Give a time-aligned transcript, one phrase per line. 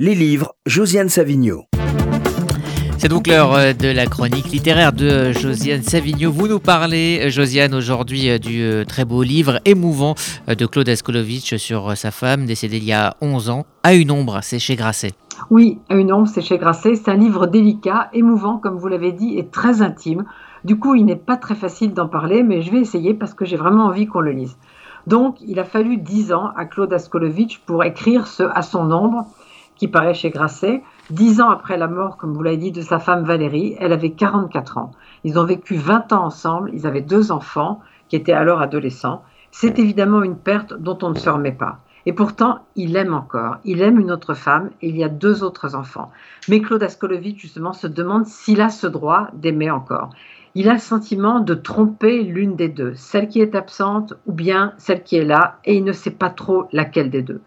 [0.00, 1.64] Les livres, Josiane Savigno.
[2.98, 6.30] C'est donc l'heure euh, de la chronique littéraire de euh, Josiane Savigno.
[6.30, 10.14] Vous nous parlez, euh, Josiane, aujourd'hui du très beau livre émouvant
[10.46, 14.38] de Claude Askolovitch sur sa femme, décédée il y a 11 ans, À une ombre,
[14.42, 15.14] c'est chez Grasset.
[15.50, 16.94] Oui, À une ombre, c'est chez Grasset.
[16.94, 20.26] C'est un livre délicat, émouvant, comme vous l'avez dit, et très intime.
[20.62, 23.44] Du coup, il n'est pas très facile d'en parler, mais je vais essayer parce que
[23.44, 24.56] j'ai vraiment envie qu'on le lise.
[25.08, 29.26] Donc, il a fallu 10 ans à Claude Askolovitch pour écrire ce À son ombre
[29.78, 30.82] qui paraît chez Grasset.
[31.10, 34.10] Dix ans après la mort, comme vous l'avez dit, de sa femme Valérie, elle avait
[34.10, 34.90] 44 ans.
[35.24, 39.22] Ils ont vécu 20 ans ensemble, ils avaient deux enfants qui étaient alors adolescents.
[39.50, 41.78] C'est évidemment une perte dont on ne se remet pas.
[42.06, 43.58] Et pourtant, il aime encore.
[43.64, 46.10] Il aime une autre femme et il y a deux autres enfants.
[46.48, 50.10] Mais Claude Askolovitch, justement, se demande s'il a ce droit d'aimer encore.
[50.54, 54.72] Il a le sentiment de tromper l'une des deux, celle qui est absente ou bien
[54.78, 57.42] celle qui est là, et il ne sait pas trop laquelle des deux.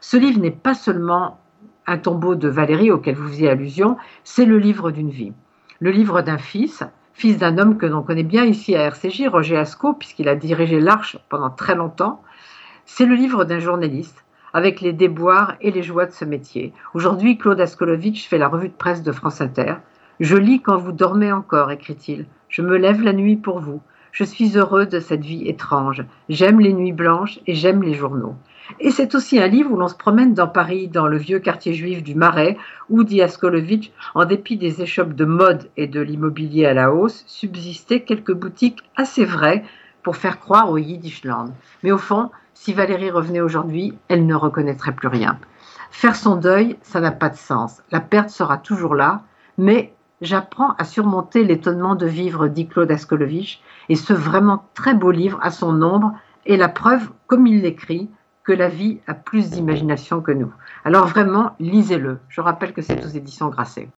[0.00, 1.38] Ce livre n'est pas seulement
[1.86, 5.32] un tombeau de Valérie auquel vous faisiez allusion, c'est le livre d'une vie.
[5.80, 9.58] Le livre d'un fils, fils d'un homme que l'on connaît bien ici à RCJ, Roger
[9.58, 12.22] Asco, puisqu'il a dirigé l'Arche pendant très longtemps.
[12.84, 16.72] C'est le livre d'un journaliste, avec les déboires et les joies de ce métier.
[16.94, 19.74] Aujourd'hui, Claude Askolovitch fait la revue de presse de France Inter.
[20.20, 22.26] Je lis quand vous dormez encore, écrit-il.
[22.48, 23.80] Je me lève la nuit pour vous.
[24.12, 26.04] Je suis heureux de cette vie étrange.
[26.28, 28.36] J'aime les nuits blanches et j'aime les journaux.
[28.78, 31.72] Et c'est aussi un livre où l'on se promène dans Paris, dans le vieux quartier
[31.72, 32.58] juif du Marais,
[32.90, 38.02] où Diaskolovitch, en dépit des échoppes de mode et de l'immobilier à la hausse, subsistait
[38.02, 39.64] quelques boutiques assez vraies
[40.02, 41.54] pour faire croire au Yiddishland.
[41.82, 45.38] Mais au fond, si Valérie revenait aujourd'hui, elle ne reconnaîtrait plus rien.
[45.90, 47.82] Faire son deuil, ça n'a pas de sens.
[47.90, 49.22] La perte sera toujours là,
[49.56, 55.10] mais j'apprends à surmonter l'étonnement de vivre, dit Claude Askolovitch, et ce vraiment très beau
[55.10, 56.14] livre à son nombre
[56.46, 58.08] est la preuve, comme il l'écrit,
[58.44, 60.52] que la vie a plus d'imagination que nous.
[60.84, 62.18] Alors vraiment, lisez-le.
[62.28, 63.88] Je rappelle que c'est aux éditions Grasset.